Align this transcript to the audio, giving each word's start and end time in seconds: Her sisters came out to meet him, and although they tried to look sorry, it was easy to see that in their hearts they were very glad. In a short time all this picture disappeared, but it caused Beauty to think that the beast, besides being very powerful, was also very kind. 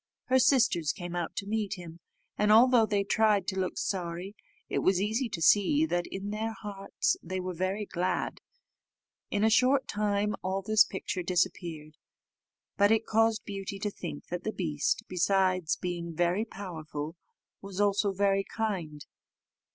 Her 0.29 0.39
sisters 0.39 0.91
came 0.93 1.15
out 1.15 1.35
to 1.35 1.45
meet 1.45 1.75
him, 1.75 1.99
and 2.35 2.51
although 2.51 2.87
they 2.87 3.03
tried 3.03 3.45
to 3.49 3.59
look 3.59 3.77
sorry, 3.77 4.35
it 4.67 4.79
was 4.79 4.99
easy 4.99 5.29
to 5.29 5.43
see 5.43 5.85
that 5.85 6.07
in 6.07 6.31
their 6.31 6.53
hearts 6.53 7.17
they 7.21 7.39
were 7.39 7.53
very 7.53 7.85
glad. 7.85 8.41
In 9.29 9.43
a 9.43 9.49
short 9.51 9.87
time 9.87 10.33
all 10.41 10.63
this 10.63 10.83
picture 10.85 11.21
disappeared, 11.21 11.97
but 12.77 12.89
it 12.89 13.05
caused 13.05 13.45
Beauty 13.45 13.77
to 13.77 13.91
think 13.91 14.25
that 14.31 14.43
the 14.43 14.51
beast, 14.51 15.03
besides 15.07 15.75
being 15.75 16.15
very 16.15 16.45
powerful, 16.45 17.15
was 17.61 17.79
also 17.79 18.11
very 18.11 18.43
kind. 18.43 19.05